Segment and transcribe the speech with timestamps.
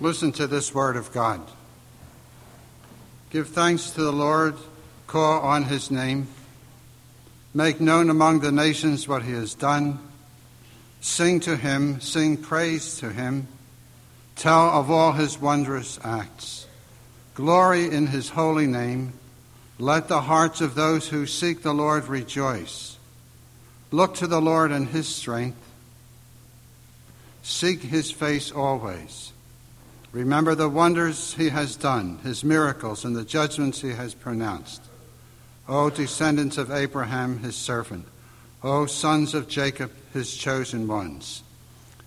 [0.00, 1.40] Listen to this word of God.
[3.30, 4.56] Give thanks to the Lord,
[5.08, 6.28] call on his name,
[7.52, 9.98] make known among the nations what he has done.
[11.00, 13.48] Sing to him, sing praise to him,
[14.36, 16.66] tell of all his wondrous acts.
[17.34, 19.12] Glory in his holy name.
[19.80, 22.96] Let the hearts of those who seek the Lord rejoice.
[23.90, 25.58] Look to the Lord and his strength.
[27.42, 29.32] Seek his face always.
[30.12, 34.82] Remember the wonders he has done, his miracles, and the judgments he has pronounced.
[35.68, 38.06] O descendants of Abraham, his servant,
[38.62, 41.42] O sons of Jacob, his chosen ones.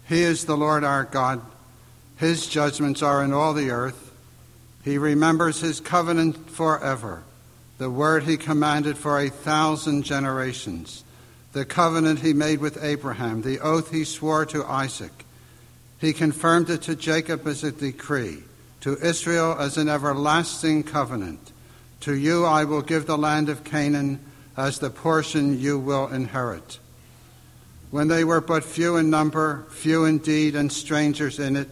[0.10, 1.42] He is the Lord our God.
[2.18, 4.12] His judgments are in all the earth.
[4.84, 7.22] He remembers his covenant forever,
[7.78, 11.04] the word he commanded for a thousand generations,
[11.54, 15.26] the covenant he made with Abraham, the oath he swore to Isaac
[16.02, 18.44] he confirmed it to Jacob as a decree,
[18.82, 21.52] to Israel as an everlasting covenant.
[22.02, 24.20] To you I will give the land of Canaan
[24.58, 26.80] as the portion you will inherit.
[27.92, 31.70] When they were but few in number, few indeed, and strangers in it,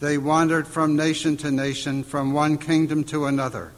[0.00, 3.72] they wandered from nation to nation, from one kingdom to another.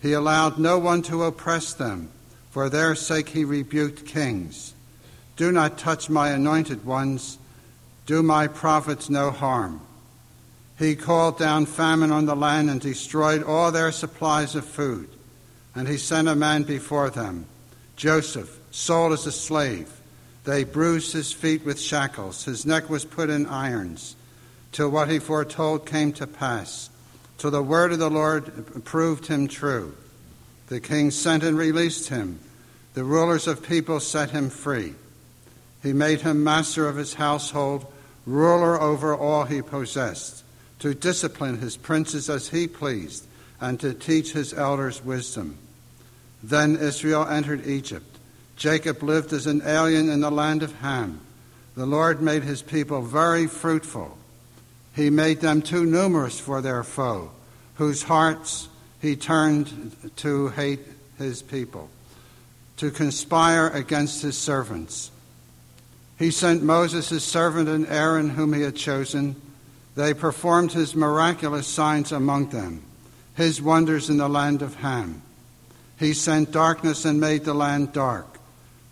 [0.00, 2.08] He allowed no one to oppress them.
[2.50, 4.72] For their sake he rebuked kings.
[5.36, 7.36] Do not touch my anointed ones
[8.06, 9.80] do my prophets no harm.
[10.78, 15.08] He called down famine on the land and destroyed all their supplies of food.
[15.74, 17.46] And he sent a man before them,
[17.96, 19.90] Joseph, sold as a slave.
[20.44, 24.16] They bruised his feet with shackles, his neck was put in irons,
[24.72, 26.90] till what he foretold came to pass,
[27.38, 29.94] till the word of the Lord proved him true.
[30.66, 32.40] The king sent and released him.
[32.94, 34.94] The rulers of people set him free.
[35.82, 37.91] He made him master of his household,
[38.26, 40.44] ruler over all he possessed,
[40.78, 43.26] to discipline his princes as he pleased,
[43.60, 45.56] and to teach his elders wisdom.
[46.42, 48.18] Then Israel entered Egypt.
[48.56, 51.20] Jacob lived as an alien in the land of Ham.
[51.76, 54.18] The Lord made his people very fruitful.
[54.94, 57.30] He made them too numerous for their foe,
[57.76, 58.68] whose hearts
[59.00, 60.80] he turned to hate
[61.18, 61.88] his people,
[62.78, 65.11] to conspire against his servants.
[66.22, 69.34] He sent Moses, his servant, and Aaron, whom he had chosen.
[69.96, 72.84] They performed his miraculous signs among them,
[73.34, 75.20] his wonders in the land of Ham.
[75.98, 78.38] He sent darkness and made the land dark,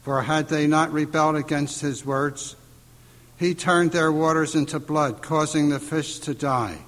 [0.02, 2.56] for had they not rebelled against his words,
[3.38, 6.78] he turned their waters into blood, causing the fish to die.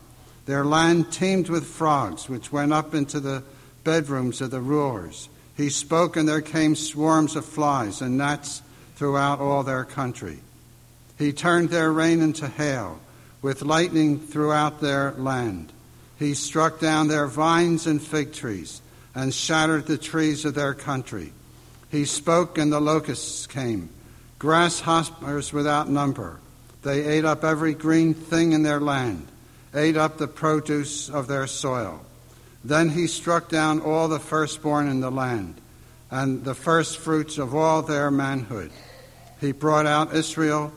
[0.46, 3.44] Their land teemed with frogs, which went up into the
[3.84, 5.28] bedrooms of the rulers.
[5.56, 8.60] He spoke, and there came swarms of flies and gnats
[8.96, 10.38] throughout all their country.
[11.18, 13.00] He turned their rain into hail,
[13.40, 15.72] with lightning throughout their land.
[16.18, 18.80] He struck down their vines and fig trees,
[19.14, 21.32] and shattered the trees of their country.
[21.90, 23.90] He spoke, and the locusts came,
[24.38, 26.38] grasshoppers without number.
[26.82, 29.26] They ate up every green thing in their land,
[29.74, 32.00] ate up the produce of their soil.
[32.64, 35.60] Then he struck down all the firstborn in the land,
[36.12, 38.70] and the firstfruits of all their manhood.
[39.40, 40.70] He brought out Israel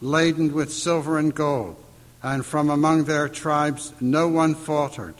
[0.00, 1.76] laden with silver and gold,
[2.20, 5.14] and from among their tribes no one faltered.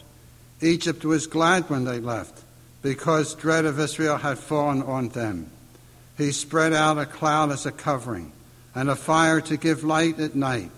[0.59, 2.43] Egypt was glad when they left,
[2.81, 5.49] because dread of Israel had fallen on them.
[6.17, 8.33] He spread out a cloud as a covering,
[8.75, 10.71] and a fire to give light at night.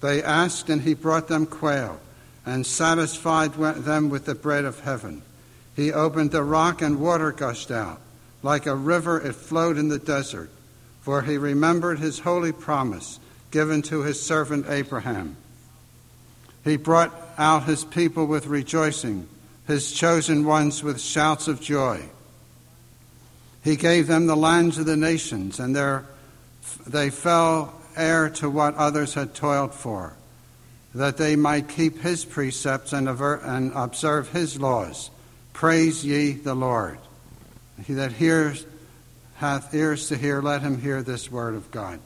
[0.00, 2.00] They asked, and he brought them quail,
[2.46, 5.20] and satisfied them with the bread of heaven.
[5.76, 8.00] He opened the rock, and water gushed out.
[8.44, 10.50] Like a river, it flowed in the desert
[11.04, 15.36] for he remembered his holy promise given to his servant Abraham.
[16.64, 19.28] He brought out his people with rejoicing,
[19.66, 22.08] his chosen ones with shouts of joy.
[23.62, 26.06] He gave them the lands of the nations, and their,
[26.86, 30.14] they fell heir to what others had toiled for,
[30.94, 35.10] that they might keep his precepts and, and observe his laws.
[35.52, 36.98] Praise ye the Lord.
[37.82, 38.66] He that hears
[39.36, 42.00] hath ears to hear, let him hear this word of God.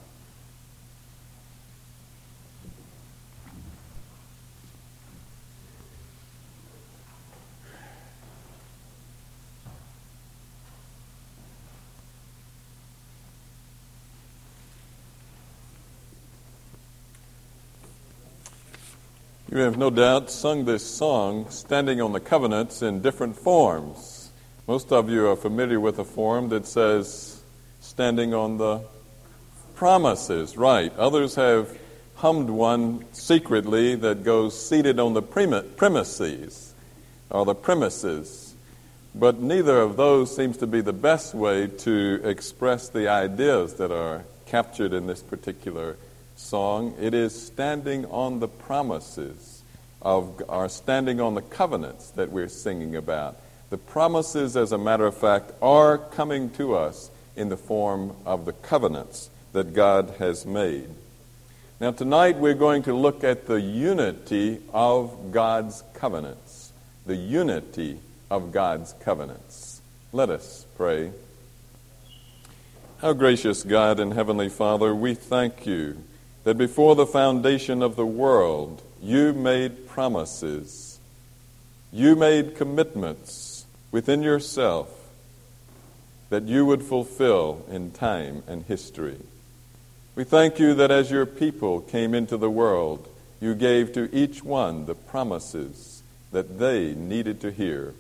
[19.51, 24.18] You have no doubt sung this song, Standing on the Covenants, in different forms.
[24.69, 27.41] Most of you are familiar with a form that says
[27.81, 28.83] standing on the
[29.77, 30.95] promises, right?
[30.99, 31.79] Others have
[32.17, 36.75] hummed one secretly that goes seated on the premises
[37.31, 38.55] or the premises.
[39.15, 43.91] But neither of those seems to be the best way to express the ideas that
[43.91, 45.97] are captured in this particular
[46.37, 46.95] song.
[47.01, 49.63] It is standing on the promises
[50.03, 53.39] of, or standing on the covenants that we're singing about.
[53.71, 58.47] The promises, as a matter of fact, are coming to us in the form of
[58.47, 60.89] the covenants that God has made.
[61.79, 66.73] Now, tonight we're going to look at the unity of God's covenants.
[67.05, 68.01] The unity
[68.31, 69.83] of God's covenants.
[70.13, 71.13] Let us pray.
[73.03, 76.03] How gracious God and Heavenly Father, we thank you
[76.45, 80.99] that before the foundation of the world, you made promises.
[81.93, 83.48] You made commitments
[83.91, 84.91] within yourself
[86.31, 89.19] that you would fulfill in time and history.
[90.15, 93.09] We thank you that as your people came into the world,
[93.41, 96.03] you gave to each one the promises
[96.33, 97.95] that they needed to hear.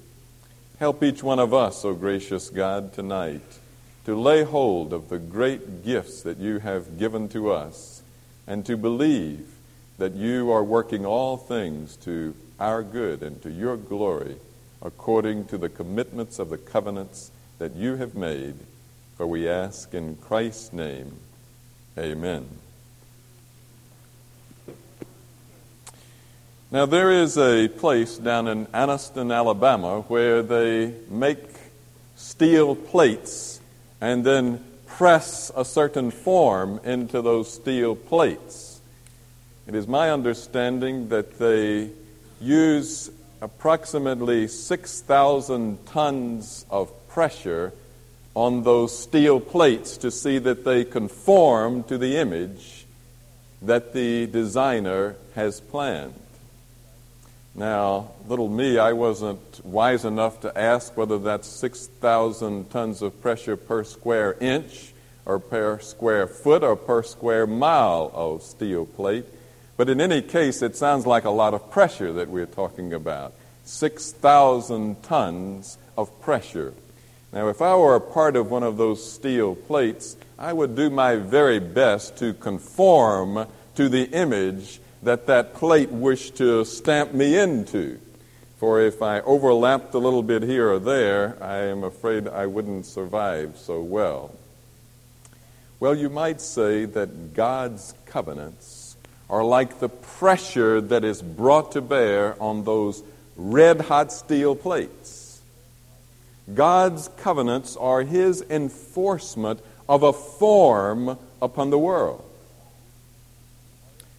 [0.78, 3.58] Help each one of us, O gracious God, tonight
[4.04, 8.02] to lay hold of the great gifts that you have given to us
[8.46, 9.46] and to believe
[9.98, 14.36] that you are working all things to our good and to your glory
[14.82, 18.54] according to the commitments of the covenants that you have made.
[19.16, 21.16] For we ask in Christ's name.
[21.98, 22.46] Amen.
[26.70, 31.42] Now, there is a place down in Anniston, Alabama, where they make
[32.14, 33.60] steel plates
[34.00, 38.80] and then press a certain form into those steel plates.
[39.66, 41.90] It is my understanding that they
[42.40, 47.72] use approximately 6,000 tons of pressure
[48.34, 52.86] on those steel plates to see that they conform to the image
[53.62, 56.14] that the designer has planned.
[57.54, 63.56] Now, little me, I wasn't wise enough to ask whether that's 6,000 tons of pressure
[63.56, 64.92] per square inch,
[65.26, 69.24] or per square foot, or per square mile of steel plate.
[69.78, 73.32] But in any case, it sounds like a lot of pressure that we're talking about
[73.64, 76.74] 6,000 tons of pressure.
[77.32, 80.90] Now, if I were a part of one of those steel plates, I would do
[80.90, 83.46] my very best to conform
[83.76, 88.00] to the image that that plate wished to stamp me into.
[88.56, 92.84] For if I overlapped a little bit here or there, I am afraid I wouldn't
[92.84, 94.34] survive so well.
[95.78, 98.77] Well, you might say that God's covenants
[99.30, 103.02] are like the pressure that is brought to bear on those
[103.36, 105.40] red hot steel plates.
[106.52, 112.24] God's covenants are his enforcement of a form upon the world.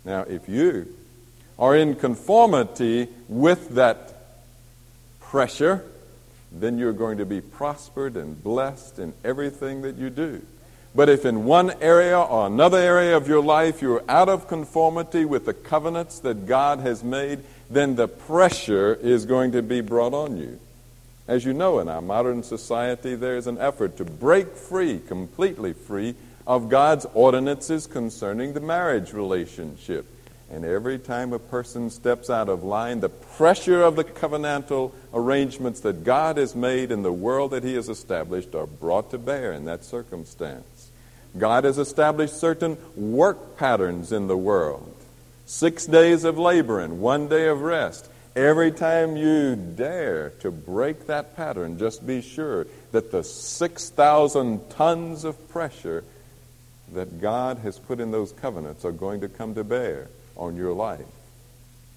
[0.06, 0.96] Now, if you
[1.58, 4.16] are in conformity with that
[5.20, 5.84] pressure,
[6.52, 10.42] then you're going to be prospered and blessed in everything that you do.
[10.96, 15.24] But if in one area or another area of your life you're out of conformity
[15.24, 17.40] with the covenants that God has made,
[17.70, 20.60] then the pressure is going to be brought on you.
[21.28, 25.74] As you know, in our modern society, there is an effort to break free, completely
[25.74, 26.16] free,
[26.48, 30.08] of God's ordinances concerning the marriage relationship.
[30.52, 35.82] And every time a person steps out of line, the pressure of the covenantal arrangements
[35.82, 39.54] that God has made in the world that He has established are brought to bear
[39.54, 40.79] in that circumstance.
[41.38, 44.96] God has established certain work patterns in the world
[45.50, 48.08] six days of labor and one day of rest.
[48.36, 55.24] Every time you dare to break that pattern, just be sure that the 6,000 tons
[55.24, 56.04] of pressure
[56.94, 60.08] that God has put in those covenants are going to come to bear
[60.38, 61.02] on your life.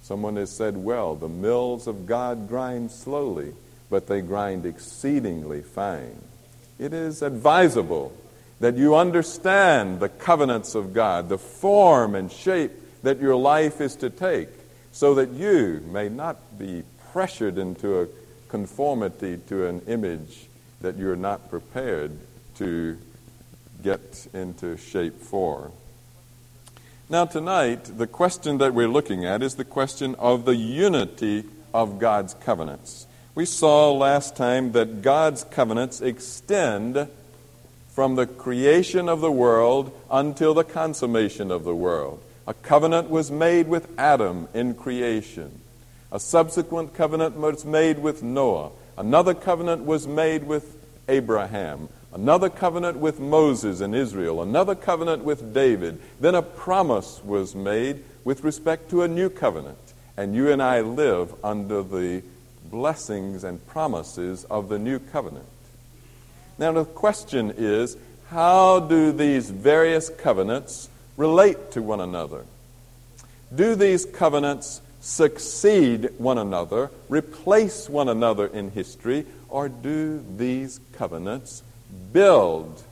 [0.02, 3.52] Someone has said, well, the mills of God grind slowly,
[3.90, 6.20] but they grind exceedingly fine.
[6.78, 8.12] It is advisable
[8.62, 12.70] that you understand the covenants of God, the form and shape
[13.02, 14.50] that your life is to take
[14.92, 18.06] so that you may not be pressured into a
[18.48, 20.46] conformity to an image
[20.80, 22.16] that you're not prepared
[22.54, 22.96] to
[23.82, 25.72] get into shape for.
[27.10, 31.42] Now, tonight, the question that we're looking at is the question of the unity
[31.74, 33.08] of God's covenants.
[33.34, 37.08] We saw last time that God's covenants extend
[37.94, 42.22] from the creation of the world until the consummation of the world.
[42.46, 45.60] A covenant was made with Adam in creation.
[46.10, 48.70] A subsequent covenant was made with Noah.
[48.96, 50.76] Another covenant was made with
[51.08, 51.88] Abraham.
[52.12, 55.98] another covenant with Moses and Israel, another covenant with David.
[56.20, 59.78] Then a promise was made with respect to a new covenant.
[60.16, 62.22] And you and I live under the
[62.70, 65.46] blessings and promises of the new covenant.
[66.62, 67.96] Now, the question is
[68.28, 72.44] how do these various covenants relate to one another?
[73.52, 81.64] Do these covenants succeed one another, replace one another in history, or do these covenants
[82.12, 82.84] build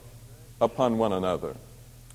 [0.59, 1.55] upon one another?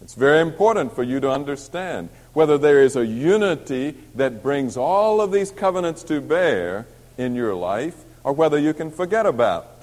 [0.03, 5.23] It's very important for you to understand whether there is a unity that brings all
[5.23, 6.87] of these covenants to bear
[7.17, 9.76] in your life, or whether you can forget about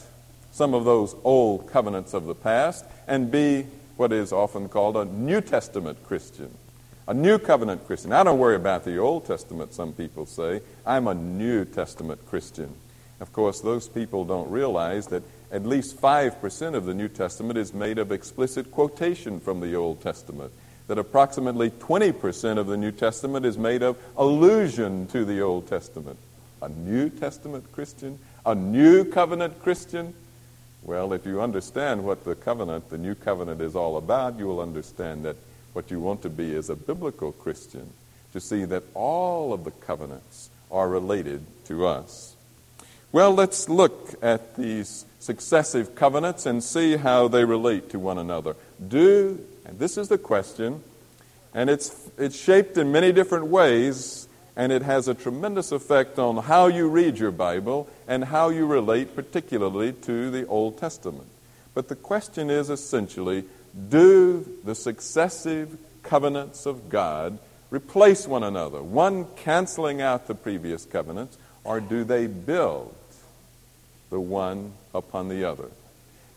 [0.53, 3.65] some of those old covenants of the past and be
[3.97, 6.53] what is often called a New Testament Christian.
[7.07, 8.13] A New Covenant Christian.
[8.13, 10.61] I don't worry about the Old Testament, some people say.
[10.85, 12.73] I'm a New Testament Christian.
[13.19, 17.73] Of course, those people don't realize that at least 5% of the New Testament is
[17.73, 20.53] made of explicit quotation from the Old Testament.
[20.87, 26.19] That approximately 20% of the New Testament is made of allusion to the Old Testament.
[26.61, 28.19] A New Testament Christian?
[28.45, 30.13] A New Covenant Christian?
[30.85, 34.59] Well, if you understand what the covenant, the new covenant is all about, you will
[34.59, 35.37] understand that
[35.71, 37.89] what you want to be is a biblical Christian,
[38.33, 42.35] to see that all of the covenants are related to us.
[43.13, 48.55] Well, let's look at these successive covenants and see how they relate to one another.
[48.85, 50.83] Do, and this is the question,
[51.53, 56.37] and it's, it's shaped in many different ways and it has a tremendous effect on
[56.37, 61.27] how you read your Bible and how you relate, particularly to the Old Testament.
[61.73, 63.45] But the question is essentially
[63.89, 67.39] do the successive covenants of God
[67.71, 72.93] replace one another, one canceling out the previous covenants, or do they build
[74.11, 75.69] the one upon the other?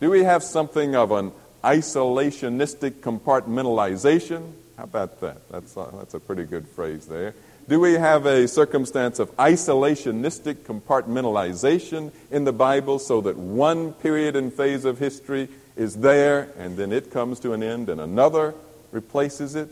[0.00, 1.32] Do we have something of an
[1.62, 4.52] isolationistic compartmentalization?
[4.76, 5.48] How about that?
[5.50, 7.34] That's a, that's a pretty good phrase there.
[7.68, 14.36] Do we have a circumstance of isolationistic compartmentalization in the Bible so that one period
[14.36, 18.54] and phase of history is there and then it comes to an end and another
[18.92, 19.70] replaces it?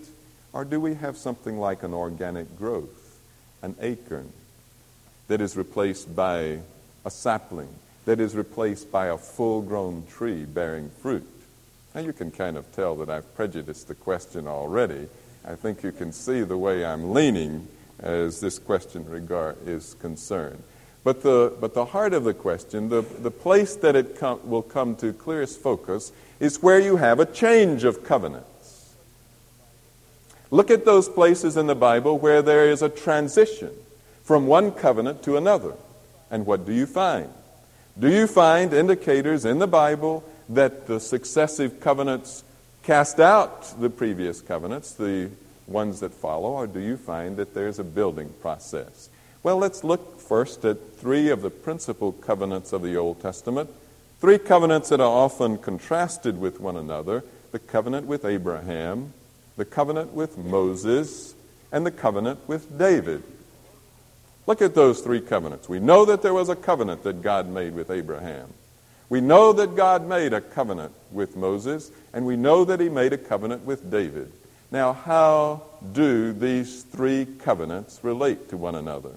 [0.53, 3.21] Or do we have something like an organic growth,
[3.63, 4.33] an acorn
[5.29, 6.61] that is replaced by
[7.05, 7.69] a sapling,
[8.07, 11.29] that is replaced by a full grown tree bearing fruit?
[11.95, 15.07] Now you can kind of tell that I've prejudiced the question already.
[15.45, 17.69] I think you can see the way I'm leaning
[18.01, 20.61] as this question regard is concerned.
[21.05, 24.63] But the, but the heart of the question, the, the place that it com- will
[24.63, 26.11] come to clearest focus,
[26.41, 28.95] is where you have a change of covenants.
[30.51, 33.71] Look at those places in the Bible where there is a transition
[34.25, 35.75] from one covenant to another.
[36.29, 37.29] And what do you find?
[37.97, 42.45] Do you find indicators in the Bible that the successive covenants
[42.83, 45.31] cast out the previous covenants, the
[45.67, 49.09] ones that follow, or do you find that there's a building process?
[49.43, 53.71] Well, let's look first at three of the principal covenants of the Old Testament,
[54.21, 59.13] three covenants that are often contrasted with one another the covenant with Abraham,
[59.57, 61.37] the covenant with Moses,
[61.71, 63.23] and the covenant with David.
[64.49, 65.69] Look at those three covenants.
[65.69, 68.53] We know that there was a covenant that God made with Abraham.
[69.09, 73.13] We know that God made a covenant with Moses, and we know that he made
[73.13, 74.33] a covenant with David.
[74.71, 79.13] Now, how do these three covenants relate to one another?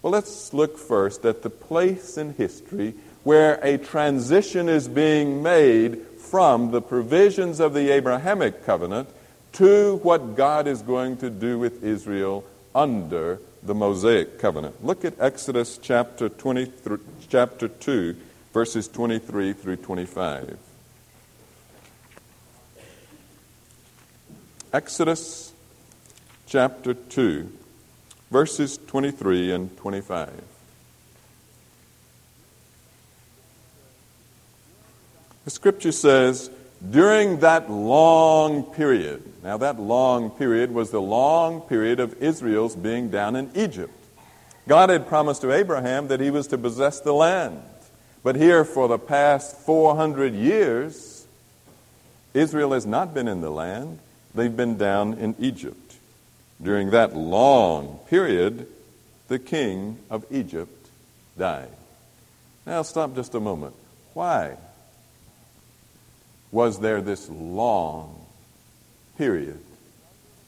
[0.00, 2.94] Well, let's look first at the place in history
[3.24, 9.08] where a transition is being made from the provisions of the Abrahamic covenant
[9.54, 12.44] to what God is going to do with Israel
[12.74, 14.84] under the Mosaic covenant.
[14.84, 16.72] Look at Exodus chapter, 20,
[17.28, 18.16] chapter 2,
[18.52, 20.58] verses 23 through 25.
[24.72, 25.52] Exodus
[26.46, 27.50] chapter 2,
[28.30, 30.32] verses 23 and 25.
[35.44, 36.50] The scripture says,
[36.90, 43.10] during that long period, now that long period was the long period of Israel's being
[43.10, 43.92] down in Egypt.
[44.68, 47.62] God had promised to Abraham that he was to possess the land.
[48.22, 51.26] But here, for the past 400 years,
[52.34, 54.00] Israel has not been in the land.
[54.34, 55.96] They've been down in Egypt.
[56.60, 58.66] During that long period,
[59.28, 60.88] the king of Egypt
[61.38, 61.70] died.
[62.66, 63.74] Now, stop just a moment.
[64.14, 64.56] Why
[66.50, 68.26] was there this long
[69.16, 69.60] period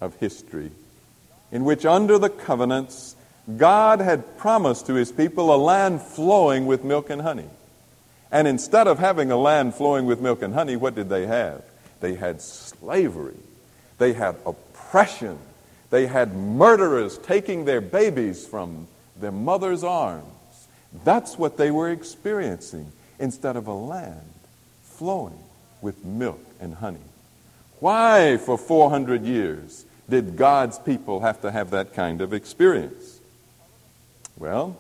[0.01, 0.71] of history
[1.53, 3.15] in which, under the covenants,
[3.57, 7.49] God had promised to his people a land flowing with milk and honey?
[8.33, 11.63] And instead of having a land flowing with milk and honey, what did they have?
[12.01, 13.37] They had slavery.
[13.99, 15.39] They had oppression.
[15.91, 18.87] They had murderers taking their babies from
[19.21, 20.25] their mother's arms.
[21.05, 24.33] That's what they were experiencing instead of a land
[24.83, 25.39] flowing
[25.83, 26.99] with milk and honey.
[27.81, 33.21] Why, for 400 years, did God's people have to have that kind of experience?
[34.37, 34.77] Well,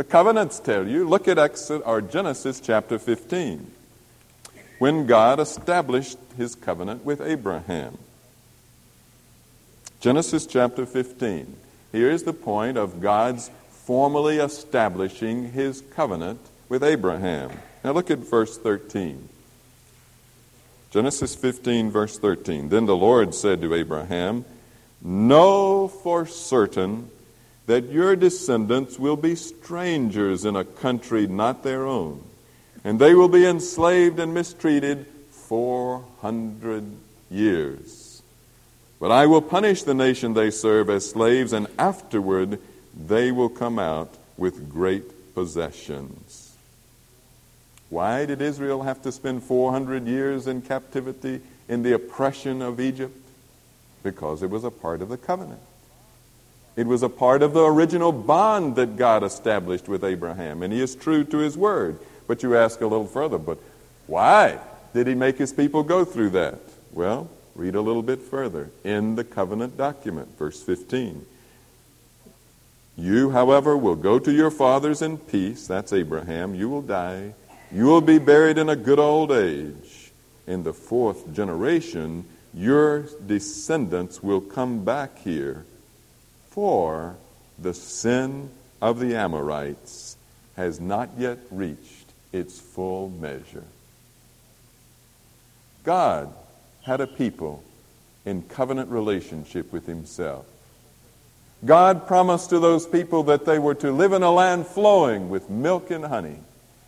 [0.00, 1.06] the covenants tell you.
[1.06, 3.70] Look at Exodus or Genesis chapter 15.
[4.78, 7.98] When God established his covenant with Abraham.
[10.00, 11.54] Genesis chapter 15.
[11.92, 16.40] Here is the point of God's formally establishing his covenant
[16.70, 17.50] with Abraham.
[17.84, 19.28] Now look at verse 13.
[20.90, 22.70] Genesis 15, verse 13.
[22.70, 24.46] Then the Lord said to Abraham,
[25.02, 27.10] Know for certain
[27.70, 32.20] that your descendants will be strangers in a country not their own,
[32.82, 36.84] and they will be enslaved and mistreated 400
[37.30, 38.22] years.
[38.98, 42.58] But I will punish the nation they serve as slaves, and afterward
[42.92, 46.56] they will come out with great possessions.
[47.88, 53.16] Why did Israel have to spend 400 years in captivity in the oppression of Egypt?
[54.02, 55.60] Because it was a part of the covenant.
[56.80, 60.80] It was a part of the original bond that God established with Abraham, and he
[60.80, 61.98] is true to his word.
[62.26, 63.58] But you ask a little further, but
[64.06, 64.58] why
[64.94, 66.58] did he make his people go through that?
[66.90, 71.26] Well, read a little bit further in the covenant document, verse 15.
[72.96, 75.66] You, however, will go to your fathers in peace.
[75.66, 76.54] That's Abraham.
[76.54, 77.34] You will die.
[77.70, 80.12] You will be buried in a good old age.
[80.46, 85.66] In the fourth generation, your descendants will come back here,
[86.50, 87.16] for
[87.58, 88.50] the sin
[88.82, 90.16] of the Amorites
[90.56, 93.64] has not yet reached its full measure.
[95.84, 96.32] God
[96.82, 97.62] had a people
[98.24, 100.46] in covenant relationship with Himself.
[101.64, 105.50] God promised to those people that they were to live in a land flowing with
[105.50, 106.38] milk and honey.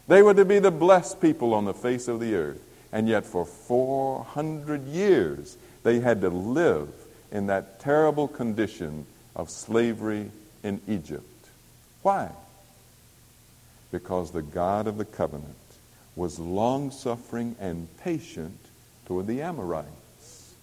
[0.09, 2.63] They were to be the blessed people on the face of the earth.
[2.91, 6.89] And yet, for 400 years, they had to live
[7.31, 10.31] in that terrible condition of slavery
[10.63, 11.25] in Egypt.
[12.03, 12.31] Why?
[13.91, 15.57] Because the God of the covenant
[16.17, 18.59] was long suffering and patient
[19.07, 20.55] toward the Amorites.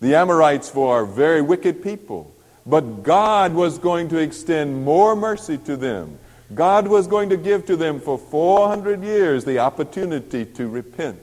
[0.00, 2.32] The Amorites were very wicked people.
[2.66, 6.18] But God was going to extend more mercy to them.
[6.52, 11.20] God was going to give to them for 400 years the opportunity to repent,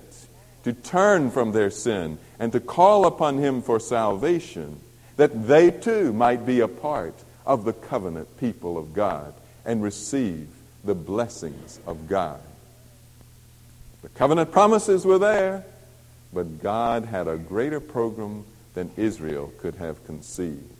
[0.63, 4.79] to turn from their sin, and to call upon Him for salvation,
[5.17, 9.33] that they too might be a part of the covenant people of God
[9.65, 10.47] and receive
[10.83, 12.39] the blessings of God.
[14.01, 15.65] The covenant promises were there,
[16.33, 20.73] but God had a greater program than Israel could have conceived.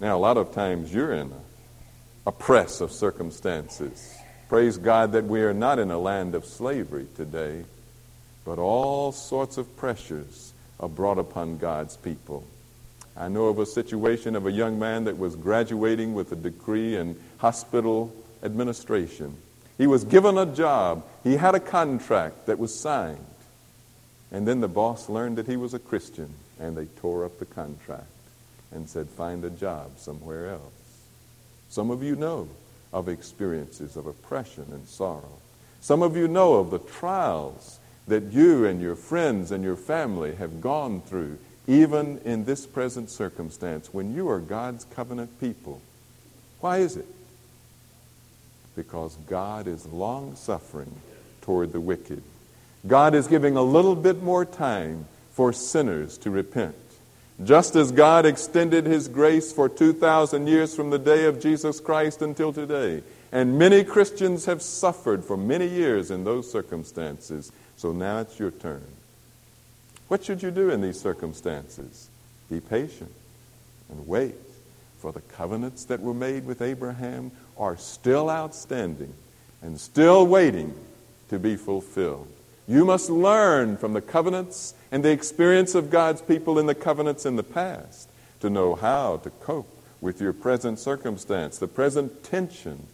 [0.00, 4.16] Now, a lot of times you're in a, a press of circumstances.
[4.48, 7.64] Praise God that we are not in a land of slavery today,
[8.44, 12.44] but all sorts of pressures are brought upon God's people.
[13.16, 16.96] I know of a situation of a young man that was graduating with a degree
[16.96, 19.36] in hospital administration.
[19.78, 23.24] He was given a job, he had a contract that was signed.
[24.32, 27.44] And then the boss learned that he was a Christian, and they tore up the
[27.44, 28.06] contract
[28.72, 30.62] and said, Find a job somewhere else.
[31.68, 32.48] Some of you know
[32.92, 35.38] of experiences of oppression and sorrow.
[35.80, 40.34] Some of you know of the trials that you and your friends and your family
[40.36, 45.80] have gone through, even in this present circumstance, when you are God's covenant people.
[46.60, 47.06] Why is it?
[48.76, 50.94] Because God is long suffering
[51.42, 52.22] toward the wicked.
[52.86, 56.74] God is giving a little bit more time for sinners to repent.
[57.42, 62.22] Just as God extended his grace for 2,000 years from the day of Jesus Christ
[62.22, 63.02] until today.
[63.32, 67.50] And many Christians have suffered for many years in those circumstances.
[67.76, 68.84] So now it's your turn.
[70.14, 72.08] What should you do in these circumstances?
[72.48, 73.10] Be patient
[73.90, 74.36] and wait,
[75.00, 79.12] for the covenants that were made with Abraham are still outstanding
[79.60, 80.72] and still waiting
[81.30, 82.28] to be fulfilled.
[82.68, 87.26] You must learn from the covenants and the experience of God's people in the covenants
[87.26, 92.86] in the past to know how to cope with your present circumstance, the present tension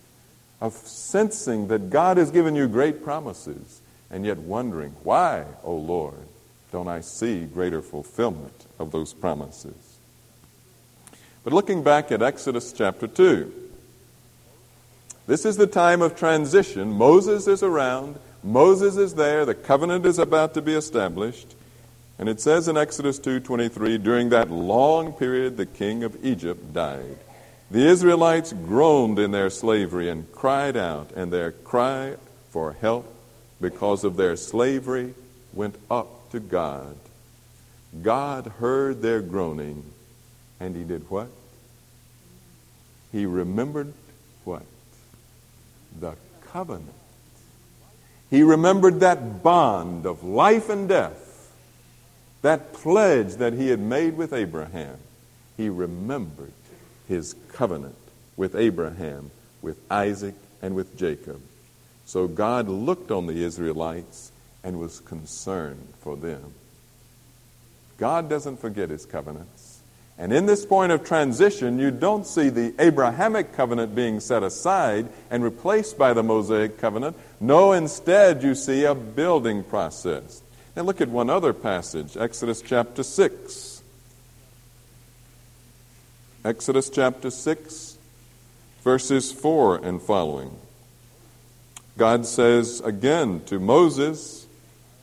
[0.59, 5.77] of sensing that God has given you great promises and yet wondering, why, O oh
[5.77, 6.27] Lord,
[6.73, 9.99] don't I see greater fulfillment of those promises?
[11.43, 13.53] But looking back at Exodus chapter 2,
[15.27, 16.93] This is the time of transition.
[16.93, 18.19] Moses is around.
[18.43, 19.45] Moses is there.
[19.45, 21.55] The covenant is about to be established.
[22.19, 27.17] And it says in Exodus 2:23, during that long period the king of Egypt died.
[27.71, 32.17] The Israelites groaned in their slavery and cried out, and their cry
[32.51, 33.07] for help
[33.61, 35.15] because of their slavery
[35.55, 36.97] went up to God.
[38.03, 39.85] God heard their groaning,
[40.59, 41.29] and he did what?
[43.13, 43.93] He remembered
[44.45, 44.63] what?
[45.99, 46.15] The
[46.53, 46.95] covenant.
[48.31, 51.31] He remembered that bond of life and death
[52.43, 54.97] that pledge that he had made with Abraham,
[55.57, 56.53] he remembered
[57.07, 57.97] his covenant
[58.37, 61.41] with Abraham, with Isaac, and with Jacob.
[62.07, 64.30] So God looked on the Israelites
[64.63, 66.55] and was concerned for them.
[67.99, 69.81] God doesn't forget his covenants.
[70.19, 75.09] And in this point of transition, you don't see the Abrahamic covenant being set aside
[75.31, 77.17] and replaced by the Mosaic covenant.
[77.41, 80.43] No, instead, you see a building process.
[80.77, 83.83] And look at one other passage, Exodus chapter 6.
[86.45, 87.99] Exodus chapter 6,
[88.83, 90.57] verses 4 and following.
[91.99, 94.40] God says again to Moses,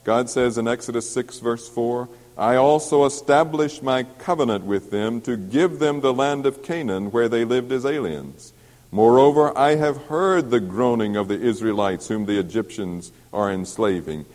[0.08, 5.36] God says in Exodus 6, verse 4, I also established my covenant with them to
[5.36, 8.54] give them the land of Canaan where they lived as aliens.
[8.90, 14.26] Moreover, I have heard the groaning of the Israelites whom the Egyptians are enslaving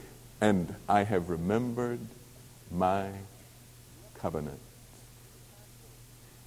[0.42, 2.00] and I have remembered
[2.70, 3.06] my
[4.16, 4.60] covenant.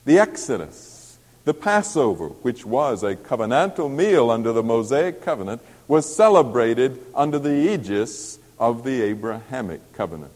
[0.06, 7.04] The Exodus, the Passover, which was a covenantal meal under the Mosaic covenant, was celebrated
[7.16, 10.32] under the aegis of the Abrahamic covenant.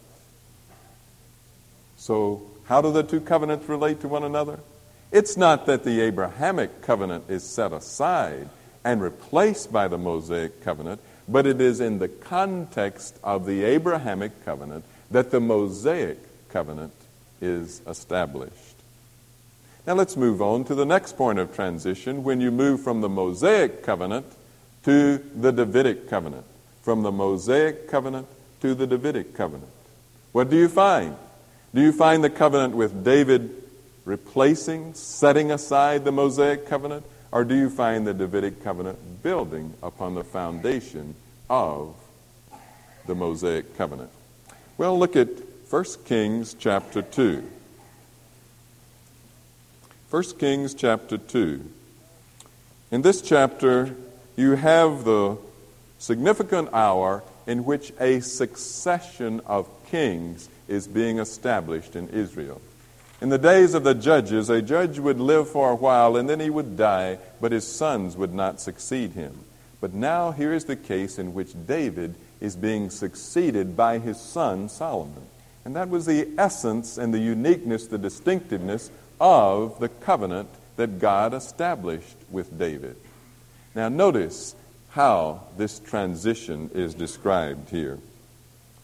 [1.98, 4.60] So, how do the two covenants relate to one another?
[5.12, 8.50] It's not that the Abrahamic covenant is set aside
[8.84, 14.46] and replaced by the Mosaic covenant, but it is in the context of the Abrahamic
[14.46, 16.94] covenant that the Mosaic covenant
[17.42, 18.54] is established.
[19.88, 23.10] Now let's move on to the next point of transition when you move from the
[23.10, 24.26] Mosaic covenant
[24.84, 26.46] to the Davidic covenant.
[26.90, 28.26] From the Mosaic covenant
[28.62, 29.70] to the Davidic covenant.
[30.32, 31.16] What do you find?
[31.72, 33.52] Do you find the covenant with David
[34.06, 37.06] replacing, setting aside the Mosaic covenant?
[37.32, 41.14] Or do you find the Davidic covenant building upon the foundation
[41.48, 41.94] of
[43.06, 44.10] the Mosaic covenant?
[44.80, 45.30] Well, look at
[45.70, 47.48] 1 Kings chapter 2.
[50.10, 51.72] 1 Kings chapter 2.
[52.90, 53.96] In this chapter,
[54.36, 55.38] you have the
[56.00, 62.62] significant hour in which a succession of kings is being established in Israel.
[63.22, 66.40] In the days of the judges, a judge would live for a while and then
[66.40, 69.38] he would die, but his sons would not succeed him.
[69.82, 74.70] But now here is the case in which David is being succeeded by his son
[74.70, 75.24] Solomon.
[75.66, 81.34] And that was the essence and the uniqueness, the distinctiveness of the covenant that God
[81.34, 82.96] established with David.
[83.76, 84.56] Now, notice
[84.90, 88.00] how this transition is described here.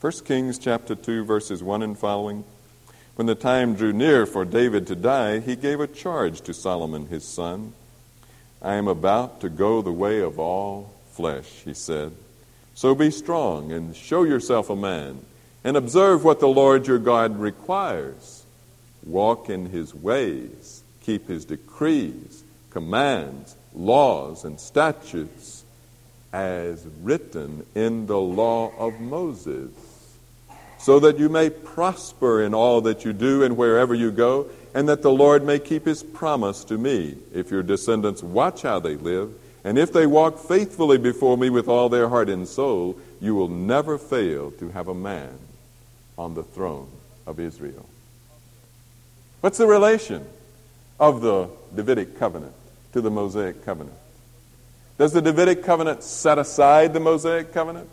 [0.02, 2.44] 1 Kings chapter 2 verses 1 and following
[3.16, 7.08] when the time drew near for David to die, he gave a charge to Solomon
[7.08, 7.74] his son.
[8.62, 12.12] I am about to go the way of all flesh, he said.
[12.74, 15.24] So be strong and show yourself a man,
[15.64, 18.46] and observe what the Lord your God requires.
[19.06, 25.64] Walk in his ways, keep his decrees, commands, laws, and statutes
[26.34, 29.72] as written in the law of Moses
[30.86, 34.88] so that you may prosper in all that you do and wherever you go, and
[34.88, 38.96] that the Lord may keep his promise to me, if your descendants watch how they
[38.96, 39.34] live,
[39.64, 43.48] and if they walk faithfully before me with all their heart and soul, you will
[43.48, 45.40] never fail to have a man
[46.20, 46.92] on the throne
[47.26, 47.90] of Israel.
[49.42, 50.24] What's the relation
[51.00, 52.54] of the Davidic covenant
[52.94, 53.98] to the Mosaic covenant?
[54.98, 57.90] Does the Davidic covenant set aside the Mosaic covenant?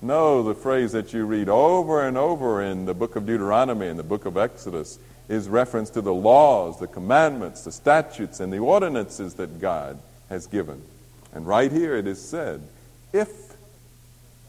[0.00, 3.96] No, the phrase that you read over and over in the book of Deuteronomy and
[3.96, 8.58] the book of Exodus is reference to the laws, the commandments, the statutes, and the
[8.58, 10.82] ordinances that God has given.
[11.32, 12.60] And right here it is said,
[13.12, 13.56] if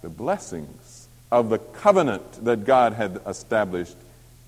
[0.01, 3.97] the blessings of the covenant that God had established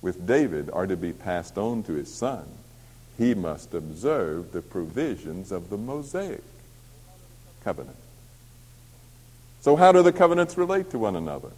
[0.01, 2.45] with David are to be passed on to his son,
[3.19, 6.41] he must observe the provisions of the Mosaic
[7.65, 7.97] covenant.
[9.59, 11.49] So, how do the covenants relate to one another?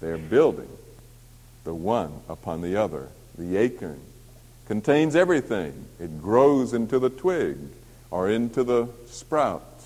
[0.00, 0.68] They're building
[1.64, 3.08] the one upon the other.
[3.36, 4.00] The acorn
[4.66, 7.58] contains everything, it grows into the twig
[8.10, 9.84] or into the sprout.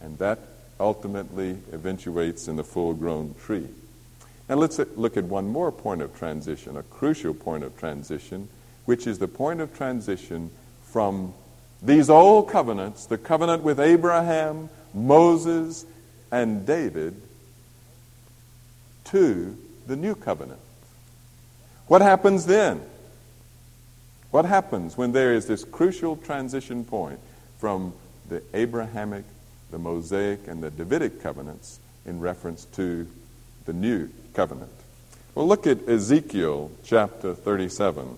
[0.00, 0.38] And that
[0.78, 3.68] ultimately eventuates in the full grown tree.
[4.48, 8.48] Now let's look at one more point of transition, a crucial point of transition,
[8.84, 10.50] which is the point of transition
[10.82, 11.32] from
[11.80, 15.86] these old covenants, the covenant with Abraham, Moses,
[16.30, 17.20] and David,
[19.04, 20.60] to the new covenant.
[21.86, 22.80] What happens then?
[24.30, 27.20] What happens when there is this crucial transition point
[27.58, 27.92] from
[28.28, 29.24] the Abrahamic,
[29.70, 33.06] the Mosaic, and the Davidic covenants in reference to
[33.66, 34.72] the new covenant?
[35.34, 38.16] Well, look at Ezekiel chapter 37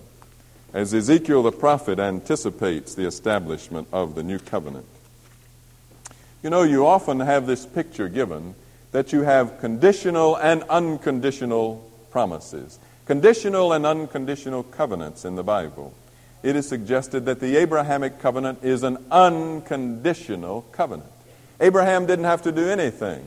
[0.73, 4.85] as Ezekiel the prophet anticipates the establishment of the new covenant.
[6.45, 8.53] You know, you often have this picture given
[8.91, 12.77] that you have conditional and unconditional promises,
[13.07, 15.95] conditional and unconditional covenants in the Bible.
[16.43, 21.09] It is suggested that the Abrahamic covenant is an unconditional covenant.
[21.59, 23.25] Abraham didn't have to do anything.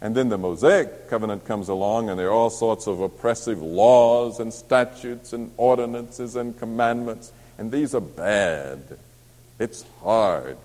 [0.00, 4.40] And then the Mosaic covenant comes along, and there are all sorts of oppressive laws
[4.40, 8.96] and statutes and ordinances and commandments, and these are bad.
[9.58, 10.56] It's hard.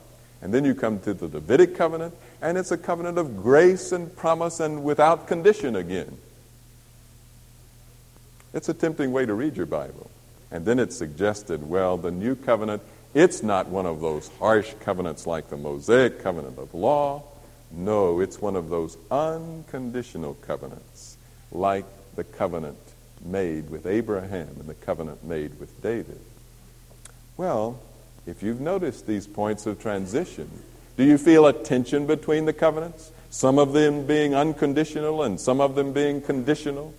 [0.41, 4.15] And then you come to the Davidic covenant, and it's a covenant of grace and
[4.15, 6.17] promise and without condition again.
[8.53, 10.09] It's a tempting way to read your Bible.
[10.51, 12.81] And then it's suggested, well, the new covenant,
[13.13, 17.23] it's not one of those harsh covenants like the Mosaic covenant of law.
[17.71, 21.17] No, it's one of those unconditional covenants,
[21.51, 22.77] like the covenant
[23.23, 26.19] made with Abraham and the covenant made with David.
[27.37, 27.79] Well,
[28.25, 30.49] if you've noticed these points of transition,
[30.97, 33.11] do you feel a tension between the covenants?
[33.29, 36.93] Some of them being unconditional and some of them being conditional?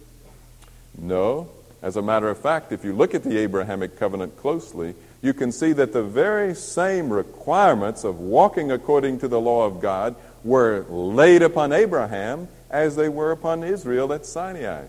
[0.96, 1.48] No.
[1.82, 5.52] As a matter of fact, if you look at the Abrahamic covenant closely, you can
[5.52, 10.84] see that the very same requirements of walking according to the law of God were
[10.88, 14.84] laid upon Abraham as they were upon Israel at Sinai.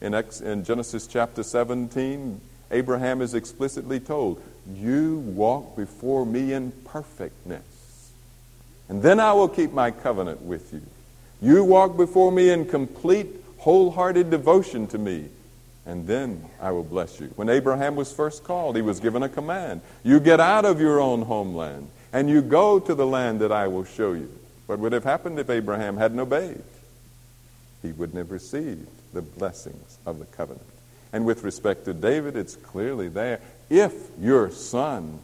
[0.00, 7.72] In, Genesis chapter 17, Abraham is explicitly told, You walk before me in perfectness
[8.92, 10.82] and then I will keep my covenant with you.
[11.40, 15.30] You walk before me in complete, wholehearted devotion to me,
[15.86, 17.28] and then I will bless you.
[17.36, 21.00] When Abraham was first called, he was given a command You get out of your
[21.00, 24.30] own homeland, and you go to the land that I will show you.
[24.66, 26.62] What would have happened if Abraham hadn't obeyed?
[27.80, 30.66] He wouldn't have received the blessings of the covenant.
[31.14, 33.40] And with respect to David, it's clearly there.
[33.72, 35.20] If your son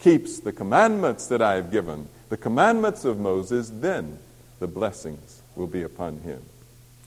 [0.00, 4.18] keeps the commandments that I have given, the commandments of Moses, then
[4.58, 6.42] the blessings will be upon him.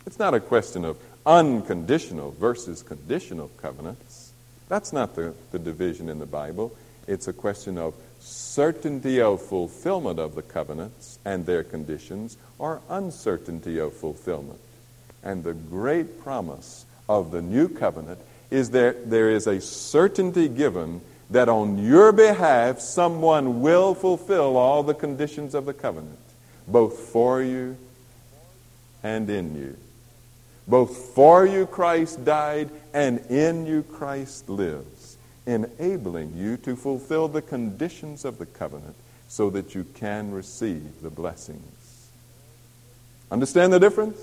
[0.06, 4.32] It's not a question of unconditional versus conditional covenants.
[4.70, 6.74] That's not the, the division in the Bible.
[7.08, 13.80] It's a question of certainty of fulfillment of the covenants and their conditions or uncertainty
[13.80, 14.62] of fulfillment.
[15.24, 21.02] And the great promise of the new covenant is that there is a certainty given
[21.30, 26.18] that on your behalf someone will fulfill all the conditions of the covenant,
[26.68, 27.78] both for you
[29.04, 29.78] and in you.
[30.68, 37.42] Both for you Christ died, and in you Christ lives, enabling you to fulfill the
[37.42, 38.96] conditions of the covenant
[39.28, 42.10] so that you can receive the blessings.
[43.32, 44.18] Understand the difference?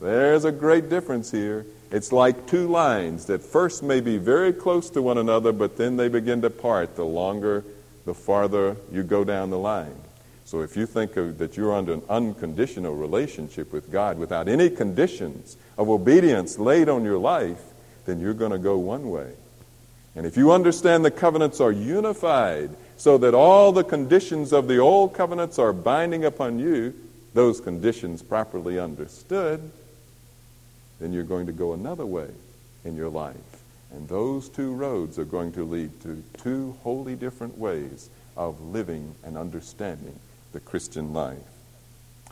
[0.00, 1.64] There's a great difference here.
[1.92, 5.98] It's like two lines that first may be very close to one another, but then
[5.98, 7.64] they begin to part the longer,
[8.06, 9.94] the farther you go down the line.
[10.46, 14.70] So if you think of, that you're under an unconditional relationship with God without any
[14.70, 17.60] conditions of obedience laid on your life,
[18.06, 19.32] then you're going to go one way.
[20.14, 24.78] And if you understand the covenants are unified so that all the conditions of the
[24.78, 26.94] old covenants are binding upon you,
[27.34, 29.70] those conditions properly understood,
[31.02, 32.28] then you're going to go another way
[32.84, 33.36] in your life.
[33.92, 39.14] And those two roads are going to lead to two wholly different ways of living
[39.24, 40.18] and understanding
[40.52, 41.38] the Christian life.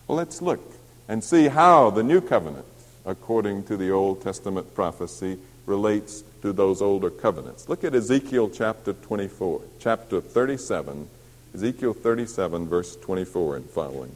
[0.06, 0.60] Well, let's look
[1.08, 2.64] and see how the new covenant,
[3.04, 7.68] according to the Old Testament prophecy, relates to those older covenants.
[7.68, 11.08] Look at Ezekiel chapter 24, chapter 37,
[11.54, 14.12] Ezekiel 37, verse 24 and following.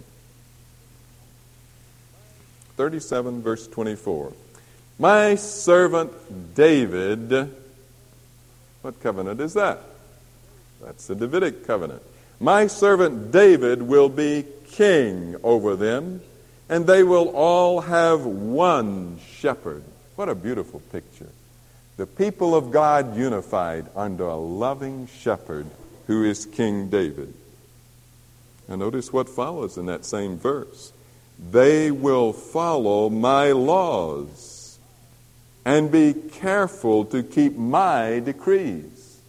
[2.76, 4.32] 37, verse 24.
[4.98, 7.52] My servant David,
[8.83, 9.80] what covenant is that?
[10.83, 12.02] That's the Davidic covenant.
[12.38, 16.20] My servant David will be king over them,
[16.68, 19.83] and they will all have one shepherd.
[20.14, 21.30] What a beautiful picture.
[21.96, 25.66] The people of God unified under a loving shepherd
[26.07, 27.33] who is King David.
[28.68, 30.92] Now, notice what follows in that same verse.
[31.50, 34.53] They will follow my laws
[35.64, 39.20] and be careful to keep my decrees.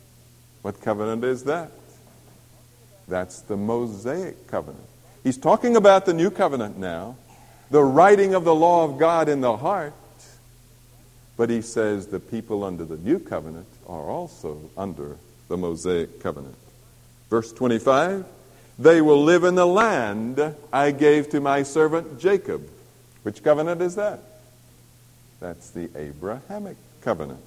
[0.61, 1.71] What covenant is that?
[3.07, 4.85] That's the Mosaic covenant.
[5.23, 7.17] He's talking about the new covenant now,
[7.69, 9.93] the writing of the law of God in the heart.
[11.37, 15.17] But he says the people under the new covenant are also under
[15.47, 16.55] the Mosaic covenant.
[17.29, 18.25] Verse 25
[18.79, 22.69] They will live in the land I gave to my servant Jacob.
[23.23, 24.19] Which covenant is that?
[25.39, 27.41] That's the Abrahamic covenant.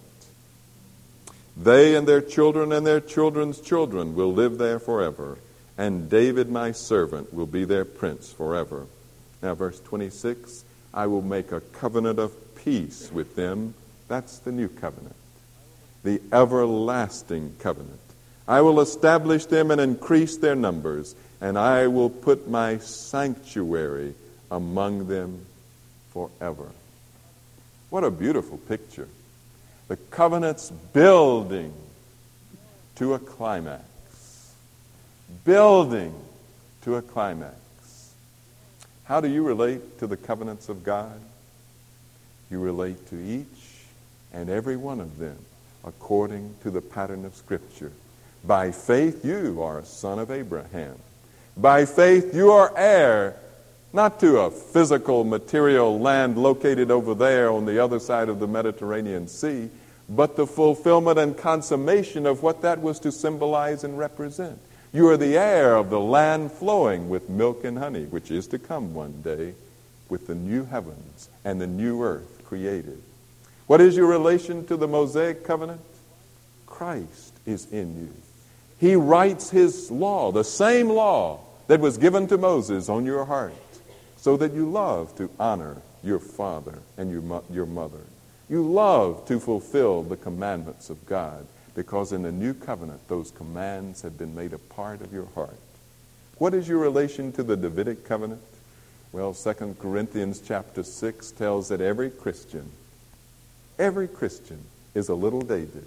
[1.57, 5.39] They and their children and their children's children will live there forever,
[5.77, 8.87] and David my servant will be their prince forever.
[9.43, 13.75] Now, verse 26 I will make a covenant of peace with them.
[14.09, 15.17] That's the new covenant,
[16.03, 18.01] the everlasting covenant.
[18.47, 24.15] I will establish them and increase their numbers, and I will put my sanctuary
[24.51, 25.45] among them
[26.13, 26.71] forever.
[27.91, 29.09] What a beautiful picture.
[29.89, 31.73] The covenant's building
[32.97, 34.55] to a climax.
[35.45, 36.15] Building
[36.83, 37.55] to a climax.
[39.05, 41.19] How do you relate to the covenants of God?
[42.51, 43.47] You relate to each
[44.33, 45.39] and every one of them
[45.85, 47.93] according to the pattern of Scripture.
[48.45, 50.97] By faith, you are a son of Abraham.
[51.57, 53.37] By faith, you are heir
[53.93, 58.47] not to a physical, material land located over there on the other side of the
[58.47, 59.71] Mediterranean Sea,
[60.09, 64.59] but the fulfillment and consummation of what that was to symbolize and represent.
[64.93, 68.59] You are the heir of the land flowing with milk and honey, which is to
[68.59, 69.55] come one day
[70.09, 73.03] with the new heavens and the new earth created.
[73.67, 75.83] What is your relation to the Mosaic covenant?
[76.67, 78.15] Christ is in you.
[78.79, 83.53] He writes his law, the same law that was given to Moses on your heart,
[84.19, 88.01] so that you love to honor your father and your, your mother.
[88.49, 94.03] You love to fulfill the commandments of God because in the new covenant, those commands
[94.03, 95.59] have been made a part of your heart.
[96.39, 98.43] What is your relation to the Davidic covenant?
[99.13, 102.71] Well, 2 Corinthians chapter 6 tells that every Christian,
[103.79, 104.61] every Christian
[104.95, 105.87] is a little David.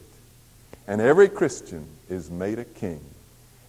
[0.88, 3.02] And every Christian is made a king.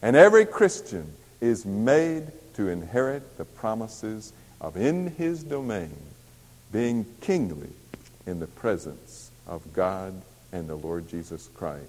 [0.00, 5.94] And every Christian is made to inherit the promises of in his domain
[6.72, 7.68] being kingly
[8.26, 10.14] in the presence of God
[10.52, 11.84] and the Lord Jesus Christ.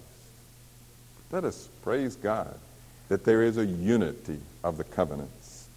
[1.31, 2.59] Let us praise God
[3.07, 5.67] that there is a unity of the covenants.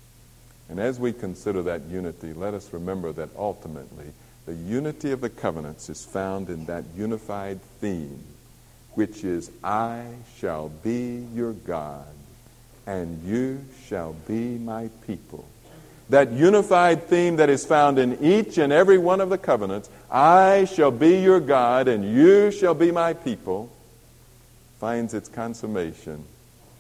[0.69, 4.07] And as we consider that unity, let us remember that ultimately
[4.47, 8.25] the unity of the covenants is found in that unified theme
[8.97, 10.07] which is, I
[10.39, 12.07] shall be your God,
[12.87, 15.45] and you shall be my people.
[16.09, 20.65] That unified theme that is found in each and every one of the covenants, I
[20.67, 23.71] shall be your God, and you shall be my people,
[24.79, 26.25] finds its consummation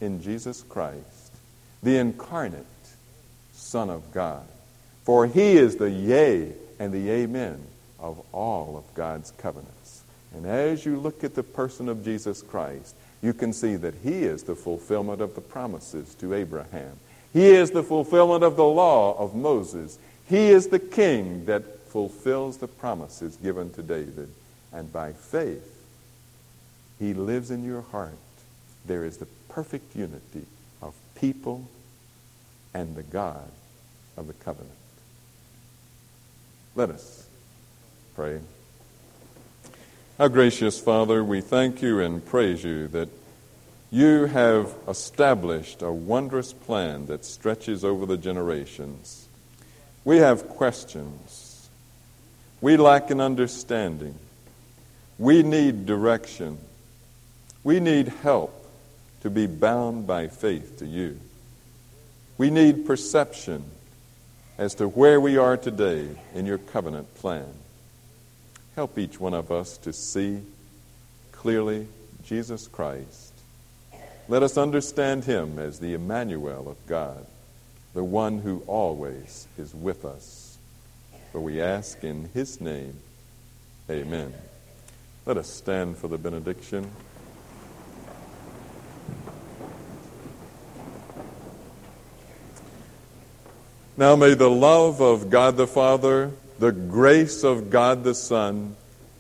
[0.01, 1.35] in Jesus Christ,
[1.83, 2.65] the incarnate
[3.53, 4.47] Son of God.
[5.05, 7.61] For he is the yea and the amen
[7.99, 10.03] of all of God's covenants.
[10.35, 14.25] And as you look at the person of Jesus Christ, you can see that he
[14.25, 16.99] is the fulfillment of the promises to Abraham.
[17.37, 19.99] He is the fulfillment of the law of Moses.
[20.27, 24.31] He is the king that fulfills the promises given to David.
[24.73, 25.85] And by faith,
[26.99, 28.17] he lives in your heart.
[28.87, 30.47] There is the perfect unity
[30.81, 31.69] of people
[32.73, 33.51] and the God
[34.17, 34.73] of the covenant.
[36.75, 37.27] Let us
[38.15, 38.41] pray.
[40.19, 43.11] Our gracious Father, we thank you and praise you that
[43.91, 49.29] you have established a wondrous plan that stretches over the generations.
[50.05, 51.69] We have questions.
[52.61, 54.17] We lack an understanding.
[55.19, 56.59] We need direction.
[57.63, 58.53] We need help
[59.21, 61.19] to be bound by faith to you.
[62.39, 63.65] We need perception
[64.59, 67.49] as to where we are today in your covenant plan.
[68.75, 70.43] Help each one of us to see
[71.33, 71.87] clearly
[72.25, 73.26] Jesus Christ.
[74.29, 77.27] Let us understand him as the Emmanuel of God,
[77.95, 80.59] the one who always is with us.
[81.33, 82.99] For we ask in his name,
[83.89, 84.35] amen.
[85.27, 86.91] Let us stand for the benediction.
[93.97, 98.77] Now may the love of God the Father the grace of God the Son,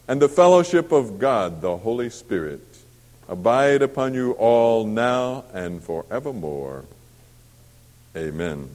[0.09, 2.76] and the fellowship of God the Holy Spirit
[3.29, 6.85] abide upon you all now and forevermore.
[8.16, 8.68] Amen.